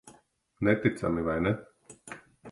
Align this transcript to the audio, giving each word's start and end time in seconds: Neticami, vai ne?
Neticami, 0.61 1.21
vai 1.25 1.39
ne? 1.41 1.53